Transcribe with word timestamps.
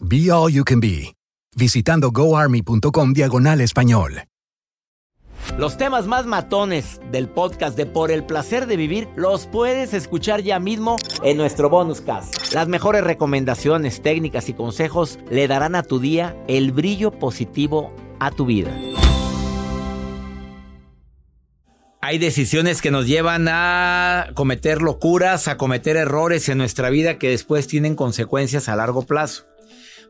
Be 0.00 0.30
All 0.30 0.52
You 0.52 0.64
Can 0.64 0.80
Be, 0.80 1.14
visitando 1.56 2.10
goarmy.com 2.10 3.12
diagonal 3.12 3.60
español. 3.60 4.24
Los 5.56 5.76
temas 5.76 6.06
más 6.06 6.26
matones 6.26 7.00
del 7.12 7.28
podcast 7.28 7.76
de 7.76 7.86
Por 7.86 8.10
el 8.10 8.24
Placer 8.24 8.66
de 8.66 8.76
Vivir 8.76 9.08
los 9.14 9.46
puedes 9.46 9.94
escuchar 9.94 10.42
ya 10.42 10.58
mismo 10.58 10.96
en 11.22 11.36
nuestro 11.36 11.70
bonus 11.70 12.00
cast. 12.00 12.52
Las 12.52 12.66
mejores 12.66 13.04
recomendaciones, 13.04 14.02
técnicas 14.02 14.48
y 14.48 14.54
consejos 14.54 15.20
le 15.30 15.46
darán 15.46 15.76
a 15.76 15.84
tu 15.84 16.00
día 16.00 16.36
el 16.48 16.72
brillo 16.72 17.12
positivo 17.12 17.94
a 18.18 18.32
tu 18.32 18.46
vida. 18.46 18.76
Hay 22.00 22.18
decisiones 22.18 22.82
que 22.82 22.90
nos 22.90 23.06
llevan 23.06 23.46
a 23.48 24.30
cometer 24.34 24.82
locuras, 24.82 25.46
a 25.46 25.56
cometer 25.56 25.96
errores 25.96 26.48
en 26.48 26.58
nuestra 26.58 26.90
vida 26.90 27.18
que 27.18 27.30
después 27.30 27.68
tienen 27.68 27.94
consecuencias 27.94 28.68
a 28.68 28.76
largo 28.76 29.02
plazo. 29.02 29.46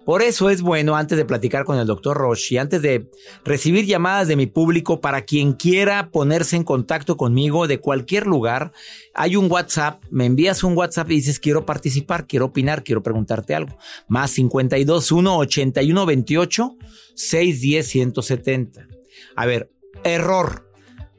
Por 0.04 0.20
eso 0.20 0.50
es 0.50 0.60
bueno, 0.60 0.96
antes 0.96 1.16
de 1.16 1.24
platicar 1.24 1.64
con 1.64 1.78
el 1.78 1.86
doctor 1.86 2.18
Roche 2.18 2.54
y 2.54 2.58
antes 2.58 2.82
de 2.82 3.10
recibir 3.42 3.86
llamadas 3.86 4.28
de 4.28 4.36
mi 4.36 4.46
público, 4.46 5.00
para 5.00 5.22
quien 5.22 5.54
quiera 5.54 6.10
ponerse 6.10 6.56
en 6.56 6.64
contacto 6.64 7.16
conmigo 7.16 7.66
de 7.66 7.80
cualquier 7.80 8.26
lugar, 8.26 8.72
hay 9.14 9.36
un 9.36 9.50
WhatsApp, 9.50 10.04
me 10.10 10.26
envías 10.26 10.62
un 10.62 10.76
WhatsApp 10.76 11.10
y 11.10 11.16
dices 11.16 11.40
quiero 11.40 11.64
participar, 11.64 12.26
quiero 12.26 12.46
opinar, 12.46 12.84
quiero 12.84 13.02
preguntarte 13.02 13.54
algo. 13.54 13.78
Más 14.06 14.30
52 14.32 15.10
1 15.10 15.38
81 15.38 16.06
28 16.06 16.76
610 17.14 17.86
170. 17.86 18.88
A 19.36 19.46
ver, 19.46 19.70
error. 20.02 20.70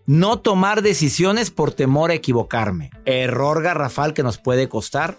No 0.08 0.38
tomar 0.40 0.84
decisiones 0.84 1.50
por 1.50 1.72
temor 1.72 2.12
a 2.12 2.14
equivocarme. 2.14 2.92
Error 3.06 3.64
garrafal 3.64 4.14
que 4.14 4.22
nos 4.22 4.38
puede 4.38 4.70
costar 4.70 5.18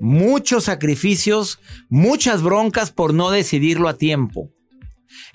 muchos 0.00 0.64
sacrificios, 0.64 1.60
muchas 1.88 2.42
broncas 2.42 2.90
por 2.90 3.14
no 3.14 3.30
decidirlo 3.30 3.88
a 3.88 3.96
tiempo. 3.96 4.50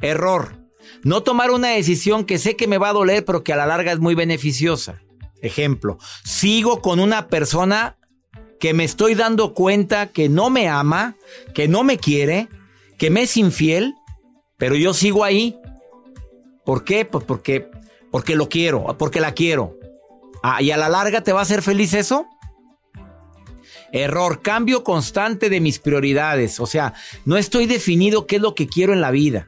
Error. 0.01 0.67
No 1.03 1.23
tomar 1.23 1.51
una 1.51 1.69
decisión 1.69 2.25
que 2.25 2.37
sé 2.37 2.55
que 2.55 2.67
me 2.67 2.77
va 2.77 2.89
a 2.89 2.93
doler, 2.93 3.23
pero 3.23 3.43
que 3.43 3.53
a 3.53 3.57
la 3.57 3.65
larga 3.65 3.91
es 3.91 3.99
muy 3.99 4.15
beneficiosa. 4.15 5.01
Ejemplo, 5.41 5.97
sigo 6.23 6.81
con 6.81 6.99
una 6.99 7.27
persona 7.27 7.97
que 8.59 8.73
me 8.73 8.83
estoy 8.83 9.15
dando 9.15 9.53
cuenta 9.53 10.07
que 10.07 10.29
no 10.29 10.49
me 10.49 10.67
ama, 10.67 11.15
que 11.53 11.67
no 11.67 11.83
me 11.83 11.97
quiere, 11.97 12.47
que 12.97 13.09
me 13.09 13.23
es 13.23 13.37
infiel, 13.37 13.93
pero 14.57 14.75
yo 14.75 14.93
sigo 14.93 15.23
ahí. 15.23 15.59
¿Por 16.65 16.83
qué? 16.83 17.05
Pues 17.05 17.23
porque, 17.23 17.69
porque 18.11 18.35
lo 18.35 18.49
quiero, 18.49 18.95
porque 18.97 19.19
la 19.21 19.33
quiero. 19.33 19.77
Ah, 20.43 20.61
¿Y 20.61 20.71
a 20.71 20.77
la 20.77 20.89
larga 20.89 21.21
te 21.21 21.33
va 21.33 21.39
a 21.39 21.43
hacer 21.43 21.61
feliz 21.61 21.93
eso? 21.93 22.25
Error, 23.91 24.41
cambio 24.41 24.83
constante 24.83 25.49
de 25.49 25.61
mis 25.61 25.79
prioridades. 25.79 26.59
O 26.59 26.65
sea, 26.65 26.93
no 27.25 27.37
estoy 27.37 27.65
definido 27.65 28.27
qué 28.27 28.37
es 28.37 28.41
lo 28.41 28.55
que 28.55 28.67
quiero 28.67 28.93
en 28.93 29.01
la 29.01 29.11
vida. 29.11 29.47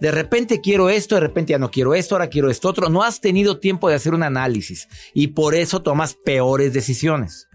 De 0.00 0.10
repente 0.10 0.60
quiero 0.60 0.90
esto, 0.90 1.14
de 1.14 1.20
repente 1.20 1.52
ya 1.52 1.58
no 1.58 1.70
quiero 1.70 1.94
esto, 1.94 2.14
ahora 2.14 2.28
quiero 2.28 2.50
esto 2.50 2.68
otro. 2.68 2.88
No 2.88 3.02
has 3.02 3.20
tenido 3.20 3.58
tiempo 3.58 3.88
de 3.88 3.94
hacer 3.94 4.14
un 4.14 4.22
análisis 4.22 4.88
y 5.12 5.28
por 5.28 5.54
eso 5.54 5.82
tomas 5.82 6.14
peores 6.14 6.72
decisiones. 6.72 7.48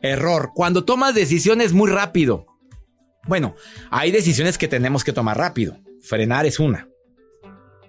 Error, 0.00 0.52
cuando 0.54 0.84
tomas 0.84 1.14
decisiones 1.14 1.72
muy 1.72 1.90
rápido. 1.90 2.46
Bueno, 3.26 3.56
hay 3.90 4.10
decisiones 4.10 4.58
que 4.58 4.68
tenemos 4.68 5.04
que 5.04 5.12
tomar 5.12 5.36
rápido. 5.36 5.78
Frenar 6.02 6.46
es 6.46 6.60
una. 6.60 6.88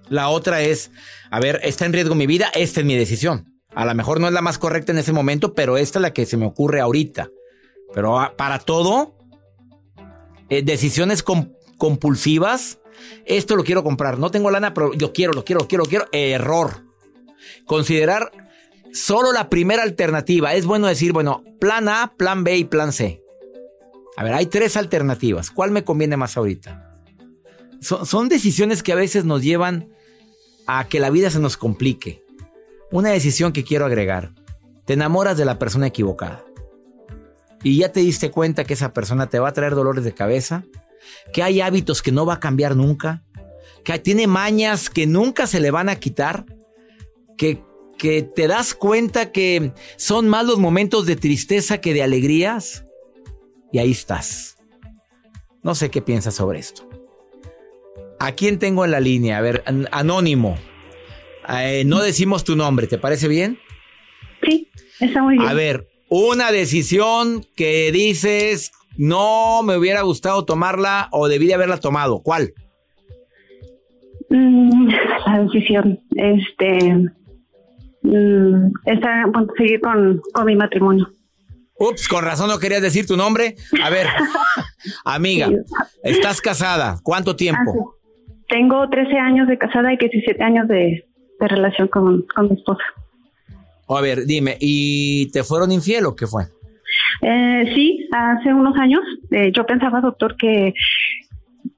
La 0.09 0.29
otra 0.29 0.61
es, 0.61 0.91
a 1.29 1.39
ver, 1.39 1.59
está 1.63 1.85
en 1.85 1.93
riesgo 1.93 2.15
mi 2.15 2.25
vida, 2.25 2.49
esta 2.55 2.79
es 2.79 2.85
mi 2.85 2.95
decisión. 2.95 3.61
A 3.75 3.85
lo 3.85 3.93
mejor 3.93 4.19
no 4.19 4.27
es 4.27 4.33
la 4.33 4.41
más 4.41 4.57
correcta 4.57 4.91
en 4.91 4.97
ese 4.97 5.13
momento, 5.13 5.53
pero 5.53 5.77
esta 5.77 5.99
es 5.99 6.01
la 6.01 6.13
que 6.13 6.25
se 6.25 6.37
me 6.37 6.47
ocurre 6.47 6.79
ahorita. 6.79 7.29
Pero 7.93 8.19
ah, 8.19 8.33
para 8.35 8.59
todo, 8.59 9.15
eh, 10.49 10.63
decisiones 10.63 11.23
compulsivas, 11.77 12.79
esto 13.25 13.55
lo 13.55 13.63
quiero 13.63 13.83
comprar, 13.83 14.19
no 14.19 14.31
tengo 14.31 14.51
lana, 14.51 14.73
pero 14.73 14.93
yo 14.93 15.13
quiero, 15.13 15.33
lo 15.33 15.43
quiero, 15.43 15.61
lo 15.61 15.67
quiero, 15.67 15.83
lo 15.83 15.89
quiero. 15.89 16.05
Error. 16.11 16.83
Considerar 17.65 18.31
solo 18.93 19.31
la 19.31 19.49
primera 19.49 19.83
alternativa. 19.83 20.53
Es 20.53 20.65
bueno 20.65 20.87
decir, 20.87 21.13
bueno, 21.13 21.43
plan 21.59 21.87
A, 21.87 22.13
plan 22.17 22.43
B 22.43 22.57
y 22.57 22.63
plan 22.65 22.91
C. 22.91 23.23
A 24.17 24.23
ver, 24.23 24.33
hay 24.33 24.47
tres 24.47 24.75
alternativas. 24.75 25.49
¿Cuál 25.49 25.71
me 25.71 25.83
conviene 25.83 26.17
más 26.17 26.37
ahorita? 26.37 26.85
son 27.81 28.27
decisiones 28.27 28.83
que 28.83 28.91
a 28.91 28.95
veces 28.95 29.23
nos 29.23 29.41
llevan 29.41 29.87
a 30.67 30.89
que 30.89 30.99
la 30.99 31.09
vida 31.09 31.29
se 31.29 31.39
nos 31.39 31.55
complique. 31.55 32.25
Una 32.91 33.11
decisión 33.11 33.53
que 33.53 33.63
quiero 33.63 33.85
agregar. 33.85 34.33
Te 34.85 34.93
enamoras 34.93 35.37
de 35.37 35.45
la 35.45 35.59
persona 35.59 35.87
equivocada 35.87 36.43
y 37.63 37.77
ya 37.77 37.91
te 37.91 37.99
diste 37.99 38.31
cuenta 38.31 38.63
que 38.63 38.73
esa 38.73 38.93
persona 38.93 39.27
te 39.27 39.39
va 39.39 39.49
a 39.49 39.53
traer 39.53 39.75
dolores 39.75 40.03
de 40.03 40.13
cabeza, 40.13 40.63
que 41.33 41.43
hay 41.43 41.61
hábitos 41.61 42.01
que 42.01 42.11
no 42.11 42.25
va 42.25 42.35
a 42.35 42.39
cambiar 42.39 42.75
nunca, 42.75 43.23
que 43.83 43.97
tiene 43.99 44.27
mañas 44.27 44.89
que 44.89 45.07
nunca 45.07 45.47
se 45.47 45.59
le 45.59 45.71
van 45.71 45.89
a 45.89 45.95
quitar, 45.95 46.45
que, 47.37 47.61
que 47.97 48.23
te 48.23 48.47
das 48.47 48.73
cuenta 48.73 49.31
que 49.31 49.73
son 49.97 50.27
más 50.27 50.45
los 50.45 50.59
momentos 50.59 51.05
de 51.05 51.15
tristeza 51.15 51.79
que 51.79 51.93
de 51.93 52.03
alegrías, 52.03 52.85
y 53.71 53.79
ahí 53.79 53.91
estás. 53.91 54.57
No 55.61 55.75
sé 55.75 55.89
qué 55.89 56.01
piensas 56.01 56.35
sobre 56.35 56.59
esto. 56.59 56.87
¿A 58.19 58.33
quién 58.33 58.59
tengo 58.59 58.85
en 58.85 58.91
la 58.91 58.99
línea? 58.99 59.37
A 59.37 59.41
ver, 59.41 59.63
anónimo. 59.91 60.57
Eh, 61.47 61.83
no 61.85 62.01
decimos 62.01 62.43
tu 62.43 62.55
nombre, 62.55 62.87
¿te 62.87 62.97
parece 62.97 63.27
bien? 63.27 63.59
Sí, 64.43 64.69
está 64.99 65.21
muy 65.21 65.37
bien. 65.37 65.47
A 65.47 65.53
ver, 65.53 65.88
una 66.09 66.51
decisión 66.51 67.45
que 67.55 67.91
dices, 67.91 68.71
no 68.97 69.63
me 69.63 69.77
hubiera 69.77 70.01
gustado 70.01 70.43
tomarla 70.43 71.07
o 71.11 71.27
debí 71.27 71.47
de 71.47 71.53
haberla 71.53 71.77
tomado. 71.77 72.21
¿Cuál? 72.21 72.53
Mm, 74.29 74.89
la 75.25 75.39
decisión, 75.43 75.99
este, 76.15 77.09
mm, 78.01 78.71
está, 78.85 79.25
bueno, 79.31 79.47
seguir 79.57 79.79
con, 79.81 80.21
mi 80.45 80.55
matrimonio. 80.55 81.07
Ups, 81.75 82.07
con 82.07 82.25
razón 82.25 82.49
no 82.49 82.59
querías 82.59 82.81
decir 82.81 83.05
tu 83.05 83.15
nombre. 83.15 83.55
A 83.81 83.89
ver, 83.89 84.07
amiga, 85.05 85.49
estás 86.03 86.41
casada. 86.41 86.99
¿Cuánto 87.03 87.35
tiempo? 87.35 87.95
Tengo 88.49 88.89
13 88.89 89.17
años 89.17 89.47
de 89.47 89.57
casada 89.57 89.93
y 89.93 89.97
17 89.97 90.43
años 90.43 90.67
de, 90.67 91.05
relación 91.39 91.87
con 91.87 92.25
mi 92.49 92.55
esposa 92.55 92.83
a 93.97 94.01
ver, 94.01 94.25
dime, 94.25 94.57
¿y 94.59 95.31
te 95.31 95.43
fueron 95.43 95.71
infiel 95.71 96.05
o 96.05 96.15
qué 96.15 96.27
fue? 96.27 96.43
Eh, 97.21 97.71
sí, 97.75 98.07
hace 98.11 98.53
unos 98.53 98.77
años 98.77 99.01
eh, 99.31 99.51
yo 99.51 99.65
pensaba, 99.65 100.01
doctor, 100.01 100.35
que, 100.37 100.73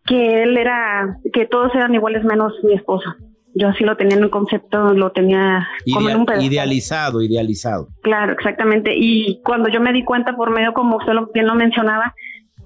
que 0.06 0.44
él 0.44 0.58
era, 0.58 1.18
que 1.34 1.46
todos 1.46 1.74
eran 1.76 1.94
iguales 1.94 2.24
menos 2.24 2.54
mi 2.64 2.74
esposa. 2.74 3.16
Yo 3.54 3.68
así 3.68 3.84
lo 3.84 3.98
tenía 3.98 4.16
en 4.16 4.24
un 4.24 4.30
concepto, 4.30 4.94
lo 4.94 5.12
tenía 5.12 5.68
como 5.94 6.10
en 6.10 6.18
un 6.18 6.42
Idealizado, 6.42 7.22
idealizado. 7.22 7.90
Claro, 8.02 8.32
exactamente. 8.32 8.94
Y 8.96 9.42
cuando 9.44 9.70
yo 9.70 9.82
me 9.82 9.92
di 9.92 10.06
cuenta 10.06 10.36
por 10.38 10.52
medio, 10.52 10.74
como 10.74 10.98
usted 10.98 11.12
lo, 11.12 11.28
bien 11.34 11.48
lo 11.48 11.56
mencionaba, 11.56 12.16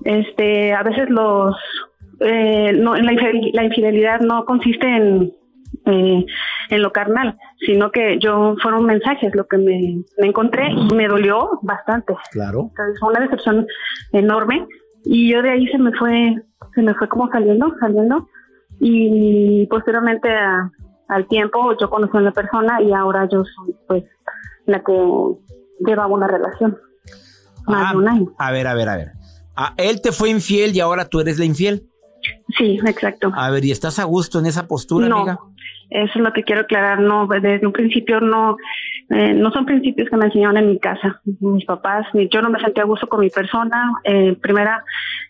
este, 0.03 0.73
a 0.73 0.83
veces 0.83 1.09
los, 1.09 1.55
eh, 2.19 2.71
no, 2.73 2.95
la, 2.95 3.11
la 3.53 3.63
infidelidad 3.63 4.19
no 4.19 4.45
consiste 4.45 4.85
en 4.85 5.31
eh, 5.85 6.25
en 6.69 6.81
lo 6.81 6.91
carnal, 6.91 7.37
sino 7.59 7.91
que 7.91 8.17
yo 8.19 8.55
fueron 8.61 8.85
mensajes 8.85 9.33
lo 9.33 9.47
que 9.47 9.57
me, 9.57 10.03
encontré 10.17 10.69
y 10.71 10.93
me 10.93 11.07
dolió 11.07 11.59
bastante. 11.61 12.15
Claro. 12.31 12.71
fue 12.99 13.09
una 13.09 13.21
decepción 13.21 13.65
enorme 14.11 14.67
y 15.03 15.31
yo 15.31 15.41
de 15.41 15.51
ahí 15.51 15.67
se 15.67 15.77
me 15.77 15.91
fue, 15.93 16.35
se 16.73 16.81
me 16.81 16.93
fue 16.95 17.07
como 17.07 17.29
saliendo, 17.29 17.73
saliendo 17.79 18.27
y 18.79 19.65
posteriormente 19.67 20.29
al 21.07 21.27
tiempo 21.27 21.75
yo 21.79 21.89
conocí 21.89 22.17
a 22.17 22.21
una 22.21 22.31
persona 22.31 22.81
y 22.81 22.91
ahora 22.91 23.27
yo 23.31 23.43
soy 23.43 23.75
pues 23.87 24.03
la 24.65 24.83
que 24.83 24.93
llevaba 25.85 26.07
una 26.13 26.27
relación. 26.27 26.77
Más 27.67 27.87
Ah, 27.87 27.91
de 27.91 27.97
un 27.97 28.07
año. 28.07 28.33
A 28.37 28.51
ver, 28.51 28.67
a 28.67 28.73
ver, 28.73 28.89
a 28.89 28.97
ver. 28.97 29.11
Ah, 29.55 29.73
él 29.77 30.01
te 30.01 30.11
fue 30.11 30.29
infiel 30.29 30.75
y 30.75 30.79
ahora 30.79 31.05
tú 31.05 31.19
eres 31.19 31.39
la 31.39 31.45
infiel. 31.45 31.87
Sí, 32.57 32.79
exacto. 32.85 33.31
A 33.35 33.49
ver, 33.49 33.65
¿y 33.65 33.71
estás 33.71 33.99
a 33.99 34.03
gusto 34.03 34.39
en 34.39 34.45
esa 34.45 34.67
postura, 34.67 35.07
no, 35.07 35.17
amiga? 35.17 35.39
Eso 35.89 36.11
es 36.15 36.21
lo 36.21 36.33
que 36.33 36.43
quiero 36.43 36.61
aclarar. 36.61 36.99
No, 36.99 37.27
desde 37.27 37.65
un 37.65 37.73
principio 37.73 38.19
no, 38.21 38.57
eh, 39.09 39.33
no 39.33 39.51
son 39.51 39.65
principios 39.65 40.09
que 40.09 40.17
me 40.17 40.25
enseñaron 40.25 40.57
en 40.57 40.69
mi 40.69 40.79
casa. 40.79 41.21
Mis 41.39 41.65
papás, 41.65 42.05
ni 42.13 42.27
yo 42.29 42.41
no 42.41 42.49
me 42.49 42.59
sentía 42.59 42.83
a 42.83 42.87
gusto 42.87 43.07
con 43.07 43.19
mi 43.21 43.29
persona. 43.29 43.91
Eh, 44.03 44.35
primera, 44.41 44.83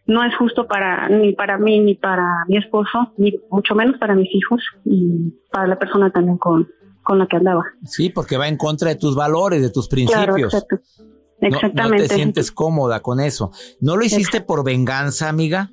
no 0.07 0.23
es 0.23 0.35
justo 0.35 0.67
para 0.67 1.09
ni 1.09 1.33
para 1.33 1.57
mí 1.57 1.79
ni 1.79 1.95
para 1.95 2.23
mi 2.47 2.57
esposo, 2.57 3.13
ni 3.17 3.33
mucho 3.49 3.75
menos 3.75 3.97
para 3.97 4.15
mis 4.15 4.33
hijos 4.33 4.61
y 4.85 5.33
para 5.51 5.67
la 5.67 5.77
persona 5.79 6.09
también 6.11 6.37
con, 6.37 6.67
con 7.03 7.19
la 7.19 7.27
que 7.27 7.37
andaba. 7.37 7.63
Sí, 7.83 8.09
porque 8.09 8.37
va 8.37 8.47
en 8.47 8.57
contra 8.57 8.89
de 8.89 8.95
tus 8.95 9.15
valores, 9.15 9.61
de 9.61 9.69
tus 9.71 9.87
Claro, 9.89 10.33
principios. 10.33 10.53
exacto. 10.53 10.77
No- 11.41 11.49
No, 11.49 11.55
Exactamente. 11.57 12.07
te 12.07 12.15
sientes 12.15 12.49
cómoda 12.51 13.01
con 13.01 13.19
eso. 13.19 13.51
¿No 13.81 13.97
lo 13.97 14.05
hiciste 14.05 14.37
Exacto. 14.37 14.47
por 14.47 14.63
venganza, 14.65 15.27
amiga? 15.27 15.69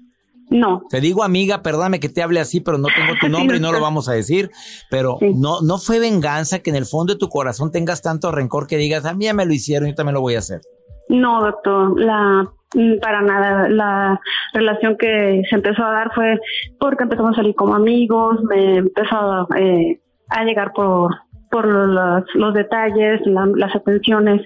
No, 0.53 0.83
Te 0.91 1.01
digo 1.01 1.25
amiga, 1.25 1.63
perdóname 1.63 1.99
que 2.01 2.09
te 2.09 2.23
hable 2.23 2.39
así, 2.41 2.61
pero 2.61 2.79
no 2.79 2.89
tengo 2.95 3.15
tu 3.21 3.27
Sí, 3.27 3.33
nombre 3.33 3.57
y 3.57 3.61
no 3.61 3.73
lo 3.73 3.81
vamos 3.81 4.09
a 4.09 4.13
decir. 4.13 4.51
Pero 4.91 5.17
Sí. 5.19 5.33
no, 5.35 5.61
no 5.63 5.79
fue 5.79 5.99
venganza 5.99 6.59
que 6.61 6.71
en 6.71 6.77
el 6.77 6.87
fondo 6.87 7.15
de 7.15 7.19
tu 7.19 7.29
corazón 7.29 7.71
tengas 7.73 8.03
tanto 8.03 8.31
rencor 8.31 8.67
que 8.67 8.77
digas, 8.77 9.05
a 9.07 9.15
mí 9.15 9.25
ya 9.25 9.35
me 9.35 9.47
lo 9.47 9.53
hicieron, 9.53 9.89
yo 9.89 9.95
también 9.95 10.15
lo 10.15 10.21
voy 10.21 10.35
a 10.35 10.39
hacer. 10.41 10.61
No, 11.09 11.41
doctor, 11.43 11.99
la 12.01 12.49
mm, 12.75 12.99
para 13.01 13.23
nada. 13.23 13.69
La 13.69 14.21
relación 14.55 14.97
que 14.99 15.43
se 15.49 15.57
empezó 15.57 15.85
a 15.85 15.93
dar 15.93 16.11
fue 16.15 16.39
porque 16.79 17.03
empezamos 17.05 17.33
a 17.33 17.37
salir 17.37 17.55
como 17.55 17.75
amigos, 17.75 18.37
me 18.49 18.77
empezó 18.79 19.17
a, 19.17 19.47
eh, 19.59 20.01
a 20.29 20.45
llegar 20.45 20.73
por 20.75 21.11
por 21.51 21.67
los, 21.67 22.25
los 22.33 22.55
detalles, 22.55 23.21
la- 23.27 23.45
las 23.55 23.77
atenciones 23.77 24.41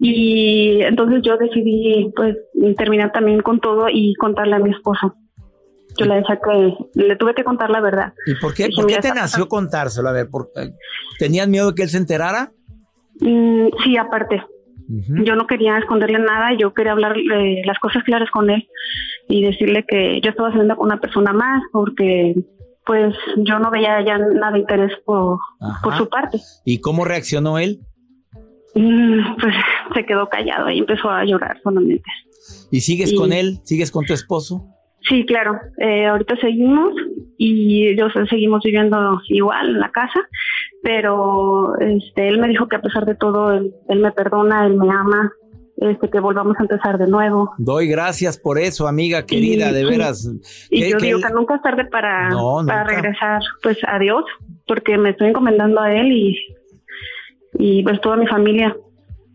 y 0.00 0.80
entonces 0.82 1.20
yo 1.22 1.36
decidí 1.36 2.10
pues 2.14 2.36
terminar 2.76 3.12
también 3.12 3.40
con 3.40 3.60
todo 3.60 3.86
y 3.92 4.14
contarle 4.14 4.56
a 4.56 4.58
mi 4.60 4.70
esposo. 4.70 5.14
Yo 5.98 6.06
le 6.06 6.16
decía 6.16 6.38
que 6.44 6.74
le 6.94 7.16
tuve 7.16 7.34
que 7.34 7.42
contar 7.42 7.70
la 7.70 7.80
verdad. 7.80 8.12
¿Y 8.26 8.34
por 8.36 8.54
qué, 8.54 8.66
Dije, 8.68 8.80
por 8.80 8.86
qué 8.90 8.98
te 8.98 9.12
nació 9.12 9.48
contárselo? 9.48 10.08
A 10.08 10.12
ver, 10.12 10.28
por- 10.30 10.50
eh, 10.56 10.70
¿tenías 11.18 11.48
miedo 11.48 11.68
de 11.68 11.74
que 11.74 11.82
él 11.82 11.88
se 11.88 11.98
enterara? 11.98 12.52
Mm, 13.20 13.66
sí, 13.84 13.96
aparte. 13.96 14.42
Yo 14.90 15.36
no 15.36 15.46
quería 15.46 15.76
esconderle 15.76 16.18
nada, 16.18 16.54
yo 16.58 16.72
quería 16.72 16.92
hablar 16.92 17.14
eh, 17.18 17.60
las 17.66 17.78
cosas 17.78 18.02
claras 18.04 18.30
con 18.30 18.48
él 18.48 18.66
y 19.28 19.44
decirle 19.44 19.84
que 19.86 20.18
yo 20.22 20.30
estaba 20.30 20.48
saliendo 20.50 20.76
con 20.76 20.86
una 20.86 20.98
persona 20.98 21.34
más 21.34 21.62
porque 21.72 22.34
pues 22.86 23.14
yo 23.36 23.58
no 23.58 23.70
veía 23.70 24.00
ya 24.02 24.16
nada 24.16 24.52
de 24.52 24.60
interés 24.60 24.92
por, 25.04 25.40
por 25.82 25.94
su 25.98 26.08
parte. 26.08 26.38
¿Y 26.64 26.80
cómo 26.80 27.04
reaccionó 27.04 27.58
él? 27.58 27.80
Pues 28.74 29.54
se 29.94 30.04
quedó 30.06 30.28
callado 30.28 30.70
y 30.70 30.78
empezó 30.78 31.10
a 31.10 31.24
llorar 31.24 31.58
solamente. 31.62 32.04
¿Y 32.70 32.80
sigues 32.80 33.12
con 33.14 33.32
él? 33.32 33.58
¿Sigues 33.64 33.90
con 33.90 34.04
tu 34.04 34.12
esposo? 34.12 34.66
Sí, 35.08 35.24
claro, 35.24 35.58
eh, 35.78 36.06
ahorita 36.06 36.36
seguimos 36.36 36.92
y 37.38 37.86
ellos 37.88 38.12
seguimos 38.28 38.62
viviendo 38.64 39.20
igual 39.28 39.68
en 39.70 39.80
la 39.80 39.90
casa, 39.90 40.20
pero 40.82 41.78
este, 41.80 42.28
él 42.28 42.38
me 42.38 42.48
dijo 42.48 42.68
que 42.68 42.76
a 42.76 42.82
pesar 42.82 43.06
de 43.06 43.14
todo, 43.14 43.52
él, 43.52 43.72
él 43.88 44.00
me 44.00 44.12
perdona, 44.12 44.66
él 44.66 44.74
me 44.76 44.90
ama, 44.92 45.32
este, 45.76 46.10
que 46.10 46.20
volvamos 46.20 46.56
a 46.58 46.62
empezar 46.62 46.98
de 46.98 47.06
nuevo. 47.06 47.52
Doy 47.58 47.86
gracias 47.88 48.38
por 48.38 48.58
eso, 48.58 48.88
amiga 48.88 49.24
querida, 49.24 49.70
Y- 49.70 49.74
de 49.74 49.84
veras. 49.84 50.28
Y 50.70 50.80
Que- 50.82 50.90
yo 50.90 50.96
que 50.98 51.06
digo 51.06 51.18
él- 51.18 51.24
que 51.24 51.32
nunca 51.32 51.54
es 51.56 51.62
tarde 51.62 51.84
para, 51.86 52.28
No, 52.30 52.58
para 52.66 52.84
regresar 52.84 53.40
pues 53.62 53.78
a 53.86 53.98
Dios, 53.98 54.24
porque 54.66 54.98
me 54.98 55.10
estoy 55.10 55.28
encomendando 55.28 55.80
a 55.80 55.94
Él 55.94 56.12
y, 56.12 56.36
y 57.54 57.82
pues 57.82 58.00
toda 58.00 58.16
mi 58.16 58.26
familia. 58.26 58.76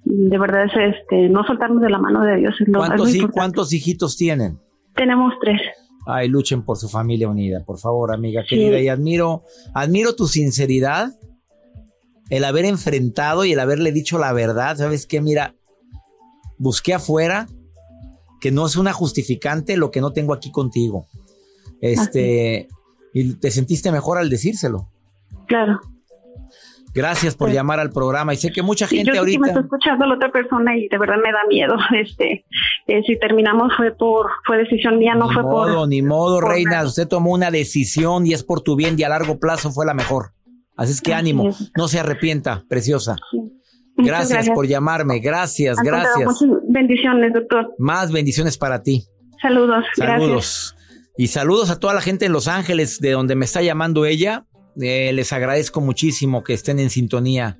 De 0.05 0.37
verdad 0.37 0.65
es 0.65 0.95
este 0.95 1.29
no 1.29 1.45
soltarnos 1.45 1.81
de 1.81 1.89
la 1.89 1.97
mano 1.97 2.21
de 2.23 2.35
Dios. 2.37 2.55
Es 2.59 2.67
lo, 2.67 2.81
es 2.83 2.87
¿Cuántos, 2.87 3.07
hi- 3.09 3.11
importante. 3.17 3.33
¿Cuántos 3.33 3.73
hijitos 3.73 4.17
tienen? 4.17 4.59
Tenemos 4.95 5.33
tres. 5.41 5.61
Ay, 6.05 6.27
luchen 6.27 6.63
por 6.63 6.75
su 6.77 6.89
familia 6.89 7.29
unida, 7.29 7.63
por 7.63 7.79
favor, 7.79 8.11
amiga 8.13 8.43
querida. 8.47 8.79
Y 8.81 8.89
admiro, 8.89 9.43
admiro 9.73 10.15
tu 10.15 10.27
sinceridad, 10.27 11.13
el 12.29 12.43
haber 12.43 12.65
enfrentado 12.65 13.45
y 13.45 13.53
el 13.53 13.59
haberle 13.61 13.93
dicho 13.93 14.19
la 14.19 14.33
verdad. 14.33 14.75
¿Sabes 14.75 15.07
qué? 15.07 15.21
Mira, 15.21 15.55
busqué 16.57 16.93
afuera 16.93 17.47
que 18.41 18.51
no 18.51 18.65
es 18.65 18.75
una 18.75 18.91
justificante 18.91 19.77
lo 19.77 19.89
que 19.91 20.01
no 20.01 20.11
tengo 20.11 20.33
aquí 20.33 20.51
contigo. 20.51 21.07
Este, 21.79 22.67
y 23.13 23.35
te 23.35 23.51
sentiste 23.51 23.89
mejor 23.91 24.17
al 24.17 24.29
decírselo. 24.29 24.89
Claro. 25.47 25.79
Gracias 26.93 27.35
por 27.35 27.49
Sí. 27.49 27.55
llamar 27.55 27.79
al 27.79 27.89
programa. 27.89 28.33
Y 28.33 28.37
sé 28.37 28.51
que 28.51 28.61
mucha 28.61 28.87
Sí, 28.87 28.97
gente 28.97 29.11
yo 29.15 29.23
sé 29.23 29.31
que 29.31 29.39
me 29.39 29.47
está 29.47 29.59
ahorita. 29.59 29.75
escuchando 29.75 30.05
la 30.05 30.15
otra 30.15 30.31
persona 30.31 30.77
y 30.77 30.87
de 30.87 30.97
verdad 30.97 31.15
me 31.23 31.31
da 31.31 31.39
miedo. 31.49 31.75
Este, 31.99 32.45
eh, 32.87 33.01
si 33.07 33.17
terminamos 33.19 33.73
fue 33.75 33.91
por 33.95 34.27
fue 34.45 34.57
decisión 34.57 34.99
mía, 34.99 35.15
no 35.15 35.27
ni 35.27 35.33
fue 35.33 35.43
modo, 35.43 35.75
por. 35.79 35.87
ni 35.87 36.01
modo, 36.01 36.39
por 36.39 36.49
reina. 36.51 36.71
nada. 36.71 36.87
Usted 36.87 37.07
tomó 37.07 37.31
una 37.31 37.49
decisión 37.51 38.25
y 38.27 38.33
es 38.33 38.43
por 38.43 38.61
tu 38.61 38.75
bien 38.75 38.95
y 38.97 39.03
a 39.03 39.09
largo 39.09 39.39
plazo 39.39 39.71
fue 39.71 39.85
la 39.85 39.93
mejor. 39.93 40.33
Así 40.75 40.91
es 40.91 41.01
que 41.01 41.13
Así 41.13 41.19
ánimo, 41.19 41.49
es. 41.49 41.71
no 41.77 41.87
se 41.87 41.99
arrepienta, 41.99 42.63
preciosa. 42.69 43.15
Sí. 43.31 43.39
Gracias, 43.97 44.49
por 44.49 44.65
llamarme, 44.67 45.19
gracias, 45.19 45.77
gracias. 45.83 46.41
Muchas 46.41 46.59
bendiciones, 46.67 47.31
doctor. 47.33 47.73
Más 47.77 48.11
bendiciones 48.11 48.57
para 48.57 48.81
ti. 48.81 49.03
Saludos. 49.41 49.85
Gracias. 49.97 50.19
Saludos. 50.21 50.75
Y 51.15 51.27
saludos 51.27 51.69
a 51.69 51.79
toda 51.79 51.93
la 51.93 52.01
gente 52.01 52.25
en 52.25 52.31
Los 52.31 52.47
Ángeles, 52.47 52.99
de 52.99 53.11
donde 53.11 53.35
me 53.35 53.45
está 53.45 53.61
llamando 53.61 54.05
ella. 54.05 54.45
Eh, 54.81 55.11
les 55.13 55.31
agradezco 55.33 55.81
muchísimo 55.81 56.43
que 56.43 56.53
estén 56.53 56.79
en 56.79 56.89
sintonía 56.89 57.59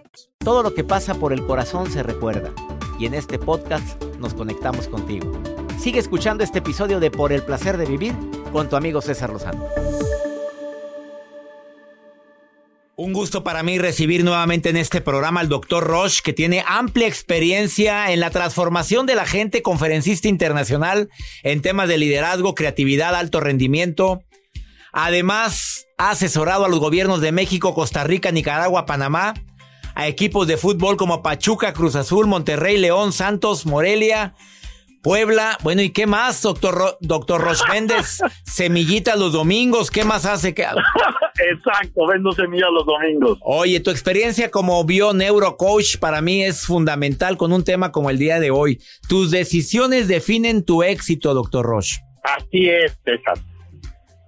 Todo 0.39 0.63
lo 0.63 0.73
que 0.73 0.83
pasa 0.83 1.15
por 1.15 1.33
el 1.33 1.45
corazón 1.45 1.91
se 1.91 2.03
recuerda. 2.03 2.51
Y 2.99 3.05
en 3.05 3.13
este 3.13 3.39
podcast 3.39 4.01
nos 4.19 4.33
conectamos 4.33 4.87
contigo. 4.87 5.31
Sigue 5.79 5.99
escuchando 5.99 6.43
este 6.43 6.59
episodio 6.59 6.99
de 6.99 7.11
Por 7.11 7.31
el 7.31 7.43
Placer 7.43 7.77
de 7.77 7.85
Vivir 7.85 8.13
con 8.51 8.67
tu 8.69 8.75
amigo 8.75 9.01
César 9.01 9.31
Lozano. 9.31 9.65
Un 12.95 13.13
gusto 13.13 13.43
para 13.43 13.63
mí 13.63 13.79
recibir 13.79 14.23
nuevamente 14.23 14.69
en 14.69 14.77
este 14.77 15.01
programa 15.01 15.39
al 15.39 15.49
doctor 15.49 15.83
Roche, 15.83 16.21
que 16.23 16.33
tiene 16.33 16.63
amplia 16.67 17.07
experiencia 17.07 18.11
en 18.11 18.19
la 18.19 18.29
transformación 18.29 19.05
de 19.05 19.15
la 19.15 19.25
gente, 19.25 19.63
conferencista 19.63 20.27
internacional 20.27 21.09
en 21.41 21.61
temas 21.61 21.87
de 21.87 21.97
liderazgo, 21.97 22.53
creatividad, 22.53 23.15
alto 23.15 23.39
rendimiento. 23.39 24.21
Además, 24.91 25.87
ha 25.97 26.11
asesorado 26.11 26.65
a 26.65 26.69
los 26.69 26.79
gobiernos 26.79 27.21
de 27.21 27.31
México, 27.31 27.73
Costa 27.73 28.03
Rica, 28.03 28.31
Nicaragua, 28.31 28.85
Panamá, 28.85 29.33
a 29.95 30.07
equipos 30.07 30.47
de 30.47 30.57
fútbol 30.57 30.97
como 30.97 31.21
Pachuca, 31.23 31.73
Cruz 31.73 31.95
Azul, 31.95 32.27
Monterrey, 32.27 32.77
León, 32.77 33.13
Santos, 33.13 33.65
Morelia, 33.65 34.33
Puebla. 35.03 35.57
Bueno, 35.63 35.81
¿y 35.81 35.89
qué 35.89 36.05
más, 36.05 36.41
doctor, 36.43 36.75
Ro- 36.75 36.97
doctor 37.01 37.41
Roche 37.41 37.63
Méndez? 37.71 38.19
Semillitas 38.45 39.17
los 39.17 39.33
domingos, 39.33 39.89
¿qué 39.89 40.03
más 40.03 40.25
hace? 40.25 40.53
que 40.53 40.61
Exacto, 40.63 42.05
vendo 42.07 42.31
semillas 42.33 42.69
los 42.71 42.85
domingos. 42.85 43.39
Oye, 43.41 43.79
tu 43.79 43.89
experiencia 43.89 44.51
como 44.51 44.83
bio 44.85 45.13
neurocoach 45.13 45.97
para 45.97 46.21
mí 46.21 46.43
es 46.43 46.65
fundamental 46.65 47.35
con 47.37 47.51
un 47.51 47.63
tema 47.63 47.91
como 47.91 48.09
el 48.11 48.19
día 48.19 48.39
de 48.39 48.51
hoy. 48.51 48.79
Tus 49.09 49.31
decisiones 49.31 50.07
definen 50.07 50.63
tu 50.63 50.83
éxito, 50.83 51.33
doctor 51.33 51.65
Roche. 51.65 51.97
Así 52.23 52.69
es, 52.69 52.95
César. 53.03 53.39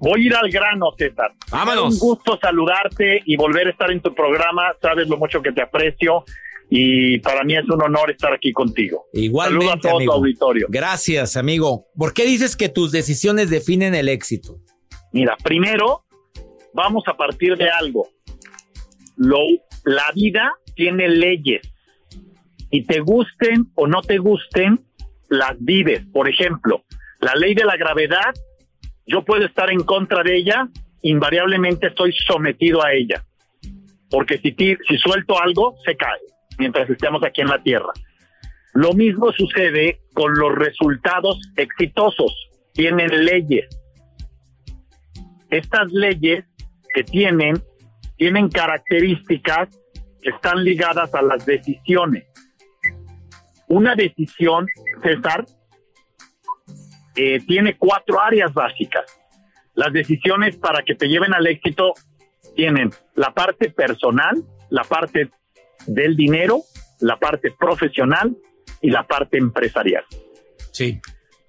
Voy 0.03 0.21
a 0.21 0.25
ir 0.25 0.35
al 0.35 0.49
grano, 0.49 0.87
César. 0.97 1.31
Vámonos. 1.49 1.93
Un 1.93 1.99
gusto 1.99 2.37
saludarte 2.41 3.21
y 3.25 3.37
volver 3.37 3.67
a 3.67 3.69
estar 3.71 3.89
en 3.89 4.01
tu 4.01 4.13
programa. 4.13 4.73
Sabes 4.81 5.07
lo 5.07 5.17
mucho 5.17 5.41
que 5.41 5.53
te 5.53 5.61
aprecio 5.61 6.25
y 6.69 7.19
para 7.19 7.43
mí 7.43 7.55
es 7.55 7.63
un 7.69 7.81
honor 7.81 8.11
estar 8.11 8.33
aquí 8.33 8.51
contigo. 8.51 9.05
Igualmente, 9.13 9.65
Saludo 9.65 9.77
a 9.77 9.79
todo 9.79 9.95
amigo. 9.97 10.11
tu 10.13 10.17
auditorio. 10.19 10.67
Gracias, 10.69 11.37
amigo. 11.37 11.85
¿Por 11.97 12.13
qué 12.13 12.25
dices 12.25 12.55
que 12.57 12.67
tus 12.67 12.91
decisiones 12.91 13.49
definen 13.49 13.95
el 13.95 14.09
éxito? 14.09 14.57
Mira, 15.13 15.37
primero 15.41 16.03
vamos 16.73 17.03
a 17.07 17.15
partir 17.15 17.55
de 17.55 17.69
algo. 17.69 18.09
Lo, 19.15 19.37
la 19.85 20.11
vida 20.15 20.51
tiene 20.75 21.07
leyes 21.07 21.61
y 22.71 22.83
te 22.83 22.99
gusten 22.99 23.71
o 23.75 23.87
no 23.87 24.01
te 24.01 24.17
gusten, 24.17 24.83
las 25.29 25.55
vives. 25.59 26.01
Por 26.11 26.27
ejemplo, 26.27 26.83
la 27.21 27.35
ley 27.35 27.53
de 27.53 27.63
la 27.63 27.77
gravedad, 27.77 28.33
yo 29.05 29.23
puedo 29.23 29.45
estar 29.45 29.71
en 29.71 29.83
contra 29.83 30.23
de 30.23 30.35
ella, 30.37 30.67
invariablemente 31.01 31.87
estoy 31.87 32.13
sometido 32.13 32.83
a 32.83 32.93
ella. 32.93 33.23
Porque 34.09 34.37
si, 34.37 34.55
si 34.55 34.97
suelto 34.97 35.41
algo, 35.41 35.75
se 35.85 35.95
cae 35.95 36.19
mientras 36.57 36.89
estemos 36.89 37.23
aquí 37.23 37.41
en 37.41 37.47
la 37.47 37.61
Tierra. 37.61 37.91
Lo 38.73 38.93
mismo 38.93 39.31
sucede 39.31 40.01
con 40.13 40.33
los 40.33 40.53
resultados 40.55 41.39
exitosos. 41.55 42.49
Tienen 42.73 43.25
leyes 43.25 43.67
estas 45.57 45.91
leyes 45.91 46.45
que 46.93 47.03
tienen, 47.03 47.61
tienen 48.17 48.49
características 48.49 49.69
que 50.21 50.29
están 50.29 50.63
ligadas 50.63 51.13
a 51.13 51.21
las 51.21 51.45
decisiones. 51.45 52.25
Una 53.67 53.95
decisión, 53.95 54.67
César, 55.03 55.45
eh, 57.15 57.39
tiene 57.45 57.77
cuatro 57.77 58.21
áreas 58.21 58.53
básicas. 58.53 59.05
Las 59.75 59.91
decisiones 59.91 60.57
para 60.57 60.83
que 60.83 60.95
te 60.95 61.07
lleven 61.07 61.33
al 61.33 61.47
éxito 61.47 61.93
tienen 62.55 62.91
la 63.15 63.33
parte 63.33 63.69
personal, 63.69 64.43
la 64.69 64.83
parte 64.83 65.29
del 65.87 66.15
dinero, 66.15 66.61
la 66.99 67.17
parte 67.17 67.51
profesional 67.51 68.35
y 68.81 68.89
la 68.89 69.03
parte 69.03 69.37
empresarial. 69.37 70.03
Sí. 70.71 70.99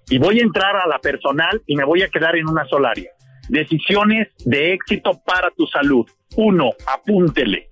Y 0.09 0.17
voy 0.17 0.39
a 0.39 0.43
entrar 0.43 0.75
a 0.75 0.87
la 0.87 0.99
personal 0.99 1.61
y 1.65 1.75
me 1.75 1.83
voy 1.83 2.03
a 2.03 2.09
quedar 2.09 2.35
en 2.35 2.47
una 2.47 2.65
sola 2.65 2.89
área. 2.91 3.11
Decisiones 3.49 4.29
de 4.45 4.73
éxito 4.73 5.21
para 5.25 5.51
tu 5.51 5.67
salud. 5.67 6.05
Uno, 6.35 6.71
apúntele. 6.87 7.69